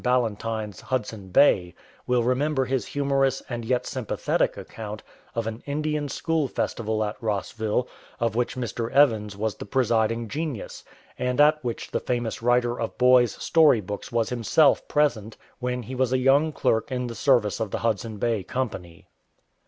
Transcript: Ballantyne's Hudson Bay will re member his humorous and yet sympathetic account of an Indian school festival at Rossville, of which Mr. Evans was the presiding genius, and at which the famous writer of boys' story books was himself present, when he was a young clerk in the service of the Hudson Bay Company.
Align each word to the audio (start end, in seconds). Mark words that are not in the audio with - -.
Ballantyne's 0.03 0.81
Hudson 0.81 1.27
Bay 1.27 1.75
will 2.07 2.23
re 2.23 2.33
member 2.33 2.65
his 2.65 2.87
humorous 2.87 3.43
and 3.47 3.63
yet 3.63 3.85
sympathetic 3.85 4.57
account 4.57 5.03
of 5.35 5.45
an 5.45 5.61
Indian 5.67 6.09
school 6.09 6.47
festival 6.47 7.03
at 7.03 7.21
Rossville, 7.21 7.87
of 8.19 8.33
which 8.33 8.55
Mr. 8.55 8.89
Evans 8.89 9.37
was 9.37 9.53
the 9.57 9.65
presiding 9.67 10.27
genius, 10.27 10.83
and 11.19 11.39
at 11.39 11.63
which 11.63 11.91
the 11.91 11.99
famous 11.99 12.41
writer 12.41 12.79
of 12.81 12.97
boys' 12.97 13.33
story 13.33 13.79
books 13.79 14.11
was 14.11 14.29
himself 14.29 14.87
present, 14.87 15.37
when 15.59 15.83
he 15.83 15.93
was 15.93 16.11
a 16.11 16.17
young 16.17 16.51
clerk 16.51 16.91
in 16.91 17.05
the 17.05 17.13
service 17.13 17.59
of 17.59 17.69
the 17.69 17.77
Hudson 17.85 18.17
Bay 18.17 18.41
Company. 18.41 19.05